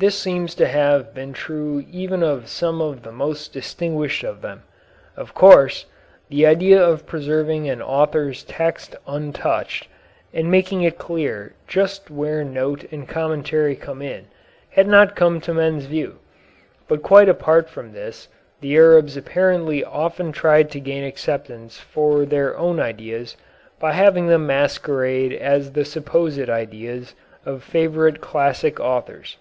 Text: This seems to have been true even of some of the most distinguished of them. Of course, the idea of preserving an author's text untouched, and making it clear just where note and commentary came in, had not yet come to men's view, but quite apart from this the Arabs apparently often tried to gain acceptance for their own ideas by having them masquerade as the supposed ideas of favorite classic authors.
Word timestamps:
This 0.00 0.16
seems 0.16 0.54
to 0.54 0.68
have 0.68 1.12
been 1.12 1.32
true 1.32 1.84
even 1.90 2.22
of 2.22 2.46
some 2.46 2.80
of 2.80 3.02
the 3.02 3.10
most 3.10 3.52
distinguished 3.52 4.22
of 4.22 4.42
them. 4.42 4.62
Of 5.16 5.34
course, 5.34 5.86
the 6.28 6.46
idea 6.46 6.80
of 6.80 7.04
preserving 7.04 7.68
an 7.68 7.82
author's 7.82 8.44
text 8.44 8.94
untouched, 9.08 9.88
and 10.32 10.48
making 10.52 10.82
it 10.82 10.98
clear 10.98 11.54
just 11.66 12.10
where 12.12 12.44
note 12.44 12.84
and 12.92 13.08
commentary 13.08 13.74
came 13.74 14.00
in, 14.00 14.26
had 14.70 14.86
not 14.86 15.08
yet 15.08 15.16
come 15.16 15.40
to 15.40 15.52
men's 15.52 15.86
view, 15.86 16.20
but 16.86 17.02
quite 17.02 17.28
apart 17.28 17.68
from 17.68 17.90
this 17.92 18.28
the 18.60 18.76
Arabs 18.76 19.16
apparently 19.16 19.82
often 19.84 20.30
tried 20.30 20.70
to 20.70 20.78
gain 20.78 21.02
acceptance 21.02 21.80
for 21.80 22.24
their 22.24 22.56
own 22.56 22.78
ideas 22.78 23.36
by 23.80 23.94
having 23.94 24.28
them 24.28 24.46
masquerade 24.46 25.32
as 25.32 25.72
the 25.72 25.84
supposed 25.84 26.48
ideas 26.48 27.16
of 27.44 27.64
favorite 27.64 28.20
classic 28.20 28.78
authors. 28.78 29.38